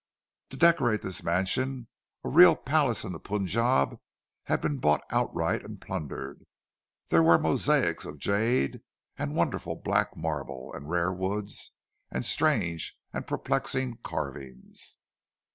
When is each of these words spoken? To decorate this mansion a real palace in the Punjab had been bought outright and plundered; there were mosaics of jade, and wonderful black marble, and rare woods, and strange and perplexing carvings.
To 0.49 0.57
decorate 0.57 1.03
this 1.03 1.21
mansion 1.21 1.87
a 2.23 2.29
real 2.29 2.55
palace 2.55 3.03
in 3.03 3.13
the 3.13 3.19
Punjab 3.19 3.99
had 4.45 4.59
been 4.59 4.77
bought 4.79 5.03
outright 5.11 5.63
and 5.63 5.79
plundered; 5.79 6.43
there 7.09 7.21
were 7.21 7.37
mosaics 7.37 8.03
of 8.07 8.17
jade, 8.17 8.79
and 9.15 9.35
wonderful 9.35 9.75
black 9.75 10.17
marble, 10.17 10.73
and 10.73 10.89
rare 10.89 11.13
woods, 11.13 11.71
and 12.09 12.25
strange 12.25 12.97
and 13.13 13.27
perplexing 13.27 13.99
carvings. 14.03 14.97